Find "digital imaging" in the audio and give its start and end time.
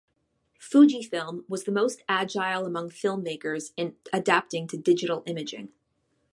4.75-5.69